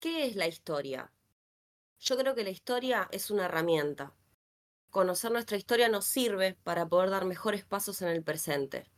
[0.00, 1.12] ¿Qué es la historia?
[1.98, 4.14] Yo creo que la historia es una herramienta.
[4.88, 8.90] Conocer nuestra historia nos sirve para poder dar mejores pasos en el presente.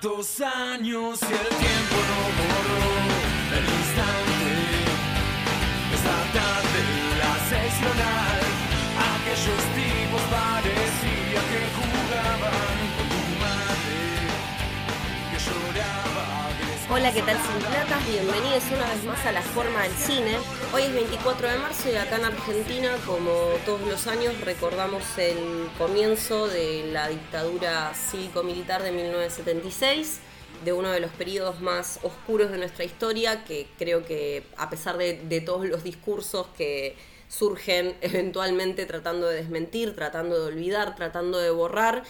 [0.00, 2.92] Tantos años y el tiempo no borró
[3.54, 4.50] el instante.
[5.94, 6.69] Esta tarde
[16.92, 18.04] Hola, ¿qué tal Platas?
[18.04, 20.38] Bienvenidos una vez más a La Forma del Cine.
[20.74, 23.30] Hoy es 24 de marzo y acá en Argentina, como
[23.64, 30.18] todos los años, recordamos el comienzo de la dictadura cívico-militar de 1976,
[30.64, 34.96] de uno de los periodos más oscuros de nuestra historia, que creo que a pesar
[34.98, 36.96] de todos los discursos que
[37.28, 42.02] surgen eventualmente tratando de desmentir, tratando de olvidar, tratando de borrar,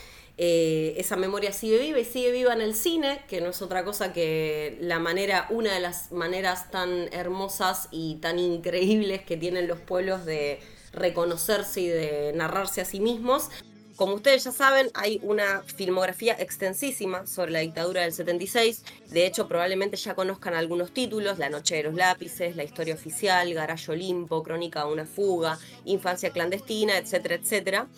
[0.43, 3.85] eh, esa memoria sigue viva y sigue viva en el cine, que no es otra
[3.85, 9.69] cosa que la manera, una de las maneras tan hermosas y tan increíbles que tienen
[9.69, 10.61] los pueblos de
[10.95, 13.51] reconocerse y de narrarse a sí mismos.
[13.97, 18.83] Como ustedes ya saben, hay una filmografía extensísima sobre la dictadura del 76.
[19.11, 23.53] De hecho, probablemente ya conozcan algunos títulos: La Noche de los Lápices, La Historia Oficial,
[23.53, 27.89] Garayo Olimpo, Crónica de una Fuga, Infancia Clandestina, etcétera, etcétera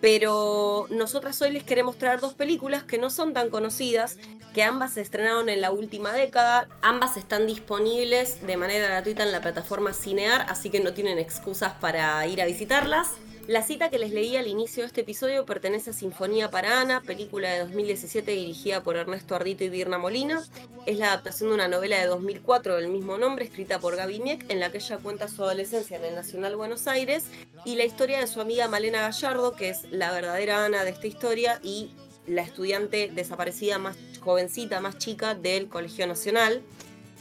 [0.00, 4.16] pero nosotras hoy les queremos traer dos películas que no son tan conocidas,
[4.54, 9.32] que ambas se estrenaron en la última década, ambas están disponibles de manera gratuita en
[9.32, 13.08] la plataforma Cinear, así que no tienen excusas para ir a visitarlas.
[13.48, 17.00] La cita que les leí al inicio de este episodio pertenece a Sinfonía para Ana,
[17.00, 20.44] película de 2017 dirigida por Ernesto Ardito y Dirna Molina.
[20.84, 24.50] Es la adaptación de una novela de 2004 del mismo nombre, escrita por Gaby Miek,
[24.50, 27.24] en la que ella cuenta su adolescencia en el Nacional Buenos Aires
[27.64, 31.06] y la historia de su amiga Malena Gallardo, que es la verdadera Ana de esta
[31.06, 31.92] historia y
[32.26, 36.60] la estudiante desaparecida más jovencita, más chica del Colegio Nacional.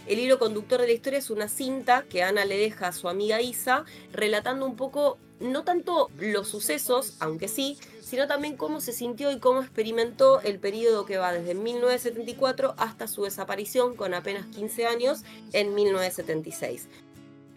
[0.08, 3.10] El hilo conductor de la historia es una cinta que Ana le deja a su
[3.10, 8.94] amiga Isa, relatando un poco no tanto los sucesos, aunque sí, sino también cómo se
[8.94, 14.46] sintió y cómo experimentó el periodo que va desde 1974 hasta su desaparición con apenas
[14.46, 16.88] 15 años en 1976.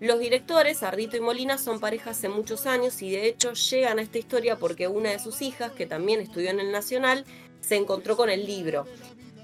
[0.00, 4.02] Los directores, Ardito y Molina, son pareja hace muchos años y de hecho llegan a
[4.02, 7.24] esta historia porque una de sus hijas, que también estudió en el Nacional,
[7.60, 8.86] se encontró con el libro.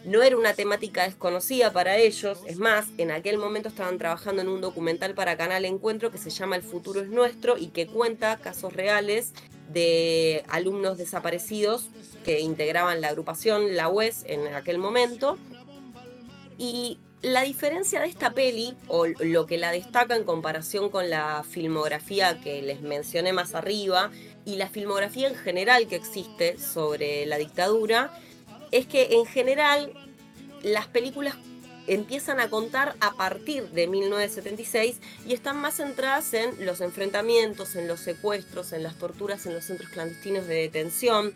[0.07, 4.47] No era una temática desconocida para ellos, es más, en aquel momento estaban trabajando en
[4.47, 8.37] un documental para Canal Encuentro que se llama El futuro es nuestro y que cuenta
[8.37, 9.33] casos reales
[9.73, 11.89] de alumnos desaparecidos
[12.25, 15.39] que integraban la agrupación La UES en aquel momento.
[16.57, 21.43] Y la diferencia de esta peli, o lo que la destaca en comparación con la
[21.43, 24.13] filmografía que les mencioné más arriba,
[24.45, 28.13] y la filmografía en general que existe sobre la dictadura,
[28.73, 29.93] es que en general
[30.63, 31.37] las películas
[31.87, 34.97] empiezan a contar a partir de 1976
[35.27, 39.65] y están más centradas en los enfrentamientos, en los secuestros, en las torturas en los
[39.65, 41.33] centros clandestinos de detención.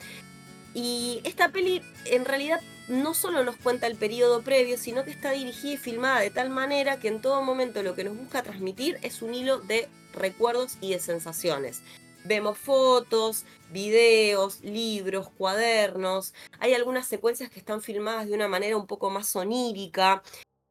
[0.74, 5.30] Y esta peli en realidad no solo nos cuenta el periodo previo, sino que está
[5.30, 8.98] dirigida y filmada de tal manera que en todo momento lo que nos busca transmitir
[9.02, 11.82] es un hilo de recuerdos y de sensaciones.
[12.24, 16.34] Vemos fotos, videos, libros, cuadernos.
[16.58, 20.22] Hay algunas secuencias que están filmadas de una manera un poco más sonírica,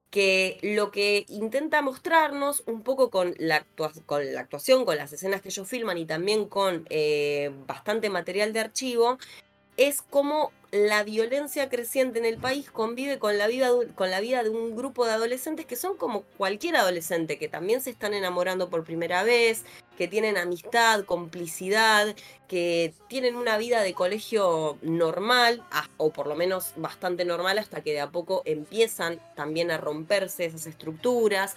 [0.09, 3.65] que lo que intenta mostrarnos un poco con la,
[4.05, 8.51] con la actuación, con las escenas que ellos filman y también con eh, bastante material
[8.53, 9.19] de archivo,
[9.79, 14.43] es cómo la violencia creciente en el país convive con la, vida, con la vida
[14.43, 18.69] de un grupo de adolescentes que son como cualquier adolescente, que también se están enamorando
[18.69, 19.63] por primera vez,
[19.97, 22.13] que tienen amistad, complicidad,
[22.49, 25.63] que tienen una vida de colegio normal,
[25.95, 30.43] o por lo menos bastante normal, hasta que de a poco empiezan también a romperse
[30.43, 31.55] esas estructuras.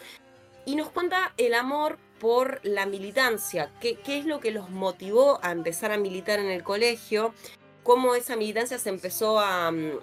[0.64, 5.40] Y nos cuenta el amor por la militancia, qué, qué es lo que los motivó
[5.42, 7.34] a empezar a militar en el colegio
[7.82, 9.98] cómo esa militancia se empezó a, mm,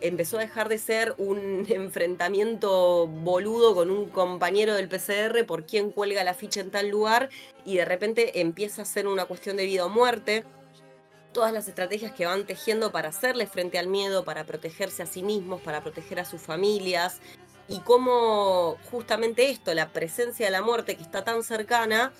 [0.00, 5.90] empezó a dejar de ser un enfrentamiento boludo con un compañero del PCR por quién
[5.90, 7.30] cuelga la ficha en tal lugar
[7.64, 10.44] y de repente empieza a ser una cuestión de vida o muerte.
[11.32, 15.22] Todas las estrategias que van tejiendo para hacerle frente al miedo, para protegerse a sí
[15.22, 17.22] mismos, para proteger a sus familias,
[17.68, 22.12] y cómo justamente esto, la presencia de la muerte que está tan cercana,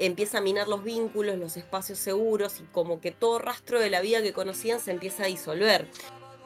[0.00, 4.00] empieza a minar los vínculos, los espacios seguros y como que todo rastro de la
[4.00, 5.86] vida que conocían se empieza a disolver.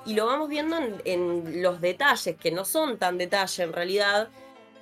[0.05, 4.29] Y lo vamos viendo en, los detalles, que no son tan detalle en realidad,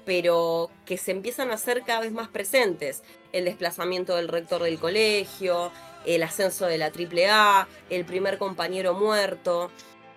[0.05, 3.03] pero que se empiezan a hacer cada vez más presentes.
[3.33, 5.71] El desplazamiento del rector del colegio,
[6.07, 9.71] el ascenso de la AAA, el primer compañero muerto.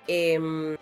[0.07, 0.75] Em,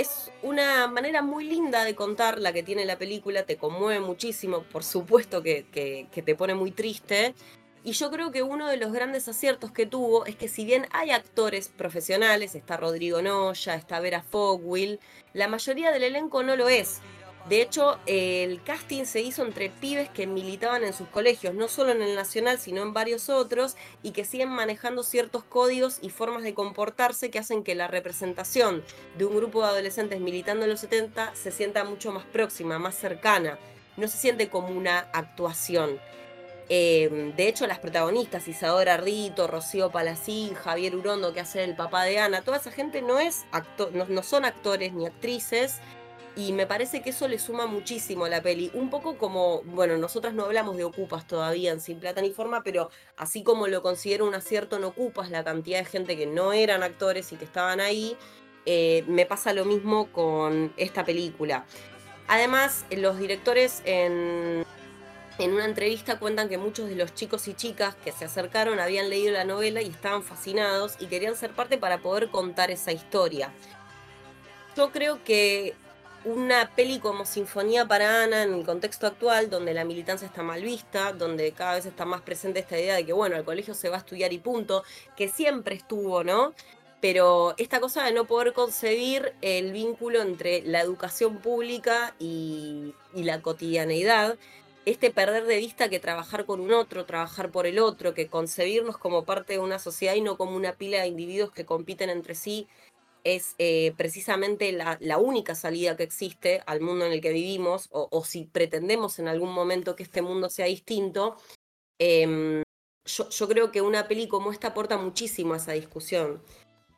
[0.00, 4.62] es una manera muy linda de contar la que tiene la película, te conmueve muchísimo,
[4.62, 7.34] por supuesto que, que, te pone muy triste.
[7.82, 10.86] Y yo creo que uno de los grandes aciertos que tuvo es que si bien
[10.92, 15.00] hay actores profesionales, está Rodrigo Noya, está Vera Fogwill,
[15.32, 17.00] la mayoría del elenco no lo es.
[17.48, 21.92] De hecho, el casting se hizo entre pibes que militaban en sus colegios, no solo
[21.92, 26.42] en el Nacional, sino en varios otros, y que siguen manejando ciertos códigos y formas
[26.42, 28.84] de comportarse que hacen que la representación
[29.16, 32.94] de un grupo de adolescentes militando en los 70 se sienta mucho más próxima, más
[32.94, 33.58] cercana.
[33.96, 35.98] No se siente como una actuación.
[36.68, 42.04] Em, de hecho, las protagonistas, Isadora Rito, Rocío Palacín, Javier Urondo, que hace el papá
[42.04, 43.44] de Ana, toda esa gente no, es
[43.92, 45.80] no son actores ni actrices,
[46.40, 48.70] y me parece que eso le suma muchísimo a la peli.
[48.72, 52.62] Un poco como, bueno, nosotras no hablamos de ocupas todavía en Sin Plata ni Forma,
[52.62, 56.54] pero así como lo considero un acierto en ocupas, la cantidad de gente que no
[56.54, 58.16] eran actores y que estaban ahí,
[58.64, 61.66] eh, me pasa lo mismo con esta película.
[62.26, 64.64] Además, los directores en,
[65.38, 69.10] en una entrevista cuentan que muchos de los chicos y chicas que se acercaron habían
[69.10, 73.52] leído la novela y estaban fascinados y querían ser parte para poder contar esa historia.
[74.74, 75.74] Yo creo que
[76.24, 80.62] una peli como Sinfonía para Ana en el contexto actual, donde la militancia está mal
[80.62, 83.88] vista, donde cada vez está más presente esta idea de que, bueno, al colegio se
[83.88, 84.84] va a estudiar y punto,
[85.16, 86.52] que siempre estuvo, ¿no?
[87.00, 93.22] Pero esta cosa de no poder concebir el vínculo entre la educación pública y, y
[93.24, 94.36] la cotidianeidad,
[94.84, 98.98] este perder de vista que trabajar con un otro, trabajar por el otro, que concebirnos
[98.98, 102.34] como parte de una sociedad y no como una pila de individuos que compiten entre
[102.34, 102.66] sí
[103.24, 108.24] es eh, precisamente la, única salida que existe al mundo en el que vivimos, o,
[108.24, 111.36] si pretendemos en algún momento que este mundo sea distinto,
[111.98, 112.62] em,
[113.04, 116.42] yo, creo que una peli como esta aporta muchísimo a esa discusión.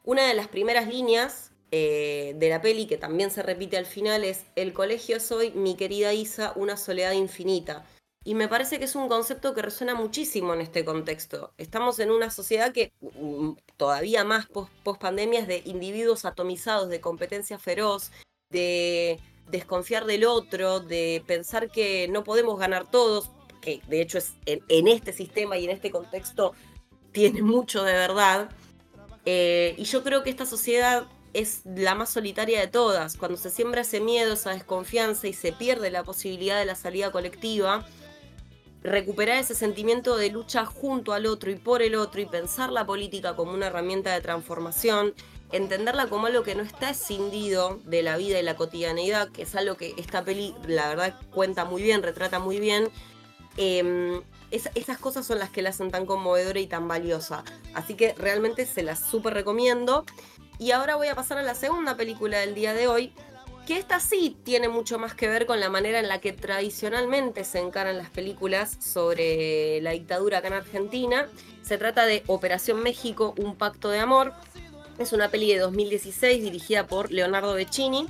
[0.05, 4.25] Una de las primeras líneas eh, de la peli, que también se repite al final,
[4.25, 7.87] es, el colegio soy, mi querida Isa, una soledad infinita.
[8.25, 11.53] Y me parece que es un concepto que resuena muchísimo en este contexto.
[11.59, 14.71] Estamos en una sociedad que mm, todavía más post,
[15.01, 18.13] pandemia de individuos atomizados, de competencia feroz,
[18.51, 19.19] de
[19.51, 23.31] desconfiar del otro, de pensar que no podemos ganar todos,
[23.61, 26.53] que de hecho es en, este sistema y en este contexto
[27.11, 28.51] tiene mucho de verdad.
[29.25, 33.17] Eh, y yo creo que esta sociedad es la más solitaria de todas.
[33.17, 37.11] Cuando se siembra ese miedo, esa desconfianza y se pierde la posibilidad de la salida
[37.11, 37.87] colectiva,
[38.83, 42.87] recuperar ese sentimiento de lucha junto al otro y por el otro y pensar la
[42.87, 45.15] política como una herramienta de transformación,
[45.53, 49.55] entenderla como algo que no está escindido de la vida y la cotidianeidad, que es
[49.55, 52.89] algo que esta peli la verdad cuenta muy bien, retrata muy bien.
[53.57, 57.45] Em, esas cosas son las que la hacen tan conmovedora y tan valiosa.
[57.75, 60.05] Así que realmente se las súper recomiendo.
[60.59, 63.13] Y ahora voy a pasar a la segunda película del día de hoy,
[63.67, 67.45] que esta sí tiene mucho más que ver con la manera en la que tradicionalmente
[67.45, 71.29] se encaran las películas sobre la dictadura acá en Argentina.
[71.63, 74.33] Se trata de Operación México, un pacto de amor.
[74.99, 78.09] Es una peli de 2016 dirigida por Leonardo Beccini.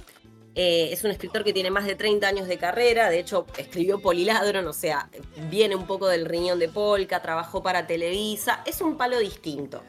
[0.55, 4.03] Eh, es un escritor que tiene más de 30 años de carrera, de hecho escribió
[4.03, 5.09] Poliladron, o sea,
[5.49, 9.83] viene un poco del riñón de Polka, trabajó para Televisa, es un palo distinto.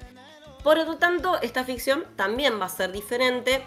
[0.64, 3.62] Por lo tanto, esta ficción también va a ser diferente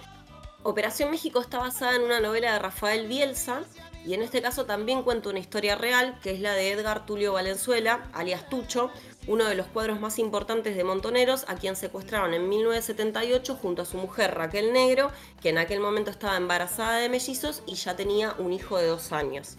[0.69, 3.63] Operación México está basada en una novela de Rafael Bielsa
[4.05, 7.35] y en este caso también cuenta una historia real que es la de Edgar Tulio
[7.35, 8.91] Valenzuela, alias Tucho,
[9.29, 13.85] uno de los cuadros más importantes de Montoneros, a quien secuestraron en 1978 junto a
[13.85, 18.35] su mujer Raquel Negro, que en aquel momento estaba embarazada de mellizos y ya tenía
[18.37, 19.59] un hijo de dos años.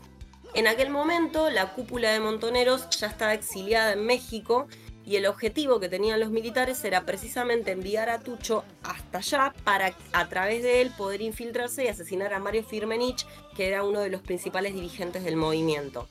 [0.55, 4.67] En aquel momento la cúpula de Montoneros ya estaba exiliada en México
[5.07, 9.93] y el objetivo que tenían los militares era precisamente enviar a Tucho hasta allá para
[10.11, 14.09] a través de él poder infiltrarse y asesinar a Mario Firmenich, que era uno de
[14.09, 16.09] los principales dirigentes del movimiento.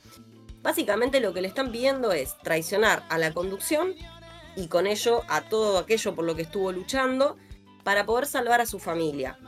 [0.63, 3.95] Básicamente lo que le están pidiendo es traicionar a la conducción
[4.57, 7.37] y con ello a todo aquello por lo que estuvo luchando
[7.85, 9.39] para poder salvar a su familia.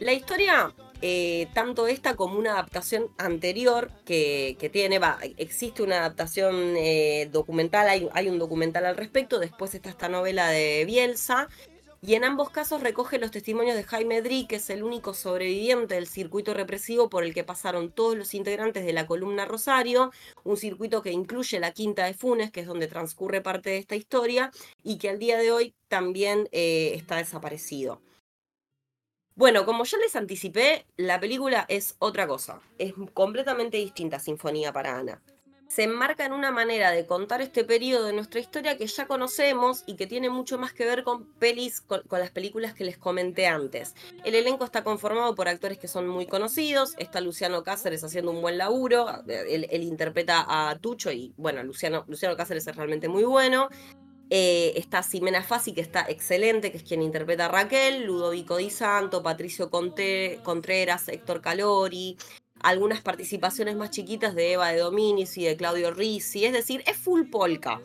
[0.00, 6.76] La historia eh, tanto esta como una adaptación anterior que, tiene, va, existe una adaptación
[6.76, 11.48] eh, documental, hay, un documental al respecto, después está esta novela de Bielsa,
[12.02, 15.96] y en ambos casos recoge los testimonios de Jaime Dri, que es el único sobreviviente
[15.96, 20.10] del circuito represivo por el que pasaron todos los integrantes de la columna Rosario,
[20.44, 23.96] un circuito que incluye la Quinta de Funes, que es donde transcurre parte de esta
[23.96, 24.50] historia,
[24.82, 28.00] y que al día de hoy también eh, está desaparecido.
[29.40, 32.60] Bueno, como ya les anticipé, la película es otra cosa.
[32.76, 35.22] Es completamente distinta a Sinfonía para Ana.
[35.66, 39.82] Se enmarca en una manera de contar este periodo de nuestra historia que ya conocemos
[39.86, 43.46] y que tiene mucho más que ver con pelis, con, las películas que les comenté
[43.46, 43.94] antes.
[44.26, 46.92] El elenco está conformado por actores que son muy conocidos.
[46.98, 49.08] Está Luciano Cáceres haciendo un buen laburo.
[49.26, 53.70] Él, él interpreta a Tucho y bueno, Luciano, Luciano Cáceres es realmente muy bueno.
[54.30, 58.70] Eh, está Ximena Fassi, que está excelente, que es quien interpreta a Raquel, Ludovico Di
[58.70, 62.16] Santo, Patricio Contreras, Héctor Calori,
[62.60, 66.96] algunas participaciones más chiquitas de Eva de Dominis y de Claudio Rizzi, es decir, es
[66.96, 67.80] full polka.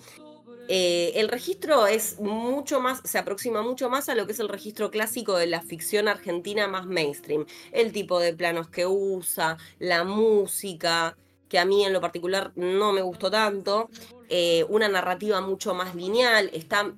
[0.67, 4.49] Eh, el registro es mucho más, se aproxima mucho más a lo que es el
[4.49, 7.45] registro clásico de la ficción argentina más mainstream.
[7.71, 11.17] El tipo de planos que usa, la música,
[11.49, 13.89] que a mí en lo particular no me gustó tanto.
[14.29, 16.91] eh, una narrativa mucho más lineal, está,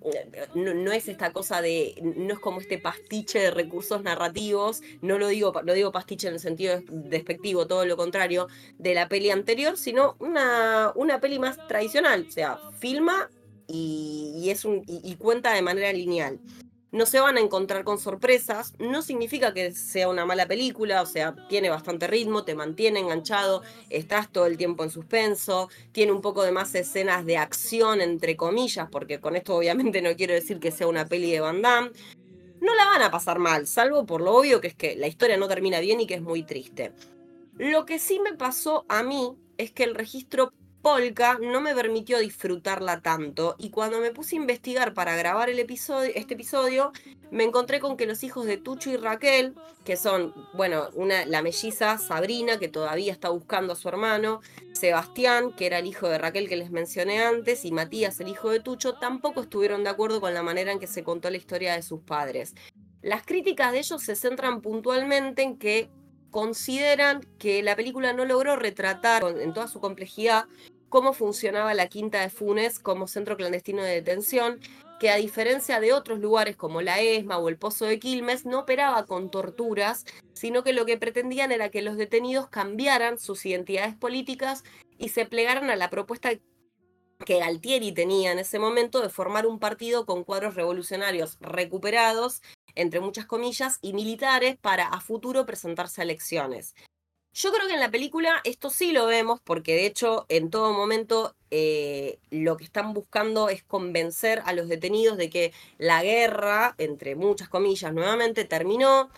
[0.54, 5.18] no, no es esta cosa de, no es como este pastiche de recursos narrativos, no
[5.18, 9.30] lo digo, lo digo pastiche en el sentido despectivo, todo lo contrario, de la peli
[9.30, 13.30] anterior, sino una, una peli más tradicional, o sea, filma
[13.68, 16.40] y, y es un, y cuenta de manera lineal.
[16.92, 21.06] No se van a encontrar con sorpresas, no significa que sea una mala película, o
[21.06, 26.22] sea, tiene bastante ritmo, te mantiene enganchado, estás todo el tiempo en suspenso, tiene un
[26.22, 30.60] poco de más escenas de acción, entre comillas, porque con esto obviamente no quiero decir
[30.60, 31.92] que sea una peli de Van Damme.
[32.62, 35.36] No la van a pasar mal, salvo por lo obvio que es que la historia
[35.38, 36.94] no termina bien y que es muy triste.
[37.58, 42.20] Lo que sí me pasó a mí es que el registro polka no me permitió
[42.20, 46.92] disfrutarla tanto y cuando me puse a investigar para grabar este episodio,
[47.32, 51.42] me encontré con que los hijos de Tucho y Raquel, que son, bueno, una, la
[51.42, 54.42] melliza Sabrina, que todavía está buscando a su hermano,
[54.74, 58.50] Sebastián, que era el hijo de Raquel que les mencioné antes, y Matías, el hijo
[58.50, 61.74] de Tucho, tampoco estuvieron de acuerdo con la manera en que se contó la historia
[61.74, 62.54] de sus padres.
[63.02, 65.90] Las críticas de ellos se centran puntualmente en que
[66.38, 70.46] consideran que la película no logró retratar en toda su complejidad
[70.88, 74.60] cómo funcionaba la Quinta de Funes como centro clandestino de detención,
[75.00, 78.60] que a diferencia de otros lugares como la ESMA o el Pozo de Quilmes, no
[78.60, 83.96] operaba con torturas, sino que lo que pretendían era que los detenidos cambiaran sus identidades
[83.96, 84.64] políticas
[85.00, 86.30] y se plegaran a la propuesta
[87.26, 92.42] que Galtieri tenía en ese momento de formar un partido con cuadros revolucionarios recuperados,
[92.76, 96.76] entre muchas comillas, y militares para a futuro presentarse a elecciones.
[97.34, 100.74] Yo creo que en la película esto sí lo vemos, porque de hecho en todo
[100.74, 106.74] momento eh, lo que están buscando es convencer a los detenidos de que la guerra,
[106.80, 109.12] entre muchas comillas, nuevamente terminó,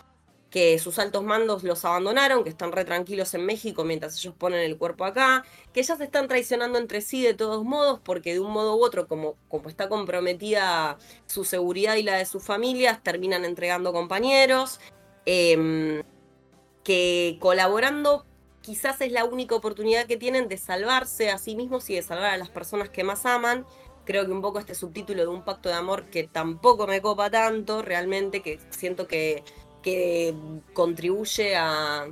[0.50, 4.60] que sus altos mandos los abandonaron, que están re tranquilos en México mientras ellos ponen
[4.60, 8.40] el cuerpo acá, que ya se están traicionando entre sí de todos modos, porque de
[8.40, 13.02] un modo u otro, como, como está comprometida su seguridad y la de sus familias,
[13.02, 14.80] terminan entregando compañeros.
[15.26, 16.02] Eh,
[16.82, 18.24] que colaborando
[18.62, 22.32] quizás es la única oportunidad que tienen de salvarse a sí mismos y de salvar
[22.32, 23.66] a las personas que más aman.
[24.04, 27.30] Creo que un poco este subtítulo de un pacto de amor que tampoco me copa
[27.30, 29.44] tanto, realmente, que siento que,
[29.82, 30.34] que
[30.72, 32.08] contribuye a,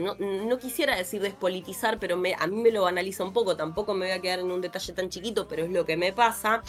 [0.00, 4.14] no, quisiera decir despolitizar, pero a mí me lo analiza un poco, tampoco me voy
[4.14, 6.62] a quedar en un detalle tan chiquito, pero es lo que me pasa.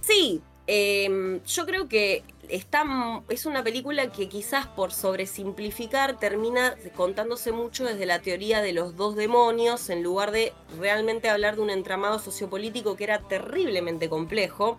[0.00, 2.84] Sí, eh, yo creo que está,
[3.28, 8.96] es una película que quizás por sobresimplificar termina contándose mucho desde la teoría de los
[8.96, 14.78] dos demonios en lugar de realmente hablar de un entramado sociopolítico que era terriblemente complejo.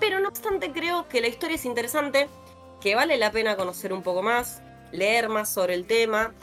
[0.00, 2.28] Pero no obstante creo que la historia es interesante,
[2.82, 4.60] que vale la pena conocer un poco más,
[4.90, 6.34] leer más sobre el tema.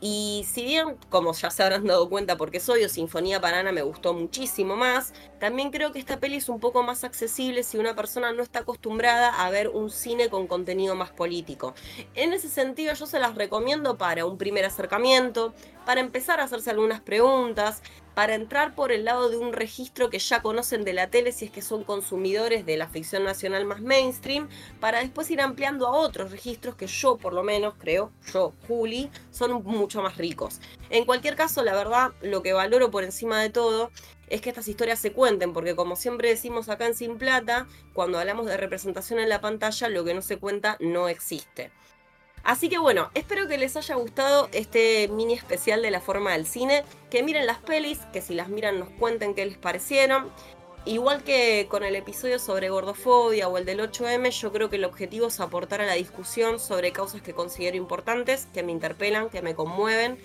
[0.00, 3.80] Y si bien, como ya se habrán dado cuenta porque soy o Sinfonía Banana me
[3.80, 7.94] gustó muchísimo más, también creo que esta peli es un poco más accesible si una
[7.94, 11.74] persona no está acostumbrada a ver un cine con contenido más político.
[12.14, 15.54] En ese sentido yo se las recomiendo para un primer acercamiento,
[15.86, 17.82] para empezar a hacerse algunas preguntas,
[18.14, 21.46] para entrar por el lado de un registro que ya conocen de la tele si
[21.46, 24.48] es que son consumidores de la ficción nacional más mainstream,
[24.80, 29.10] para después ir ampliando a otros registros que yo por lo menos creo, yo, Juli,
[29.30, 30.60] son mucho más ricos.
[30.90, 33.90] En cualquier caso, la verdad, lo que valoro por encima de todo
[34.28, 38.18] es que estas historias se cuenten, porque como siempre decimos acá en Sin Plata, cuando
[38.18, 41.70] hablamos de representación en la pantalla, lo que no se cuenta no existe.
[42.44, 46.46] Así que bueno, espero que les haya gustado este mini especial de la forma del
[46.46, 50.30] cine, que miren las pelis, que si las miran nos cuenten qué les parecieron.
[50.84, 54.84] Igual que con el episodio sobre gordofobia o el del 8M, yo creo que el
[54.84, 59.40] objetivo es aportar a la discusión sobre causas que considero importantes, que me interpelan, que
[59.40, 60.18] me conmueven.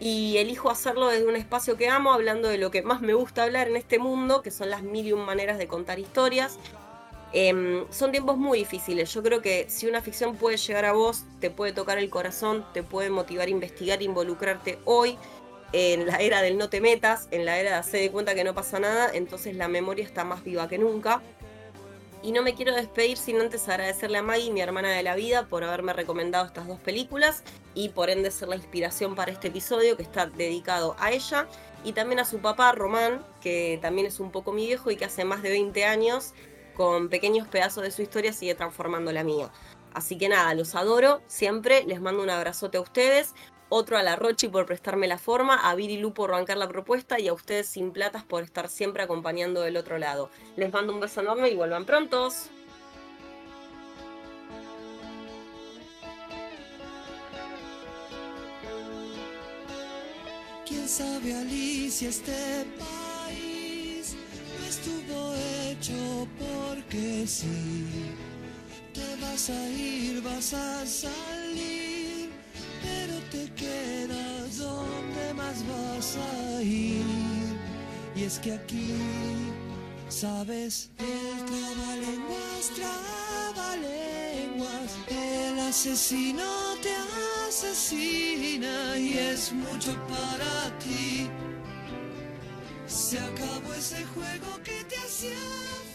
[0.00, 3.44] Y elijo hacerlo desde un espacio que amo, hablando de lo que más me gusta
[3.44, 6.58] hablar en este mundo, que son las mil y un maneras de contar historias.
[7.36, 9.12] Em, son tiempos muy difíciles.
[9.12, 12.64] Yo creo que si una ficción puede llegar a vos, te puede tocar el corazón,
[12.72, 15.18] te puede motivar a investigar, involucrarte hoy,
[15.72, 18.44] en la era del no te metas, en la era de hacer de cuenta que
[18.44, 21.22] no pasa nada, entonces la memoria está más viva que nunca.
[22.22, 25.48] Y no me quiero despedir sin antes agradecerle a Maggie, mi hermana de la vida,
[25.48, 27.42] por haberme recomendado estas dos películas
[27.74, 31.48] y por ende ser la inspiración para este episodio que está dedicado a ella
[31.82, 35.04] y también a su papá Román, que también es un poco mi viejo y que
[35.04, 36.32] hace más de 20 años
[36.76, 39.50] con pequeños pedazos de su historia sigue transformando la mía.
[39.92, 43.34] Así que nada, los adoro siempre, les mando un abrazote a ustedes,
[43.68, 47.18] otro a la Rochi por prestarme la forma, a Viri Lu por bancar la propuesta
[47.18, 50.30] y a ustedes sin platas por estar siempre acompañando del otro lado.
[50.56, 52.50] Les mando un beso enorme y vuelvan prontos.
[60.66, 64.16] ¿Quién sabe Alicia este país
[64.58, 65.34] no estuvo
[65.74, 68.12] hecho porque sí?
[68.92, 72.30] Te vas a ir, vas a salir,
[72.82, 77.04] pero te quedas donde más vas a ir.
[78.14, 78.94] Y es que aquí,
[80.08, 82.70] sabes, el trabalenguas,
[83.54, 86.94] trabalenguas, el asesino te
[87.48, 91.28] asesina y es mucho para ti.
[92.94, 95.93] Se acabó ese juego que te hacía.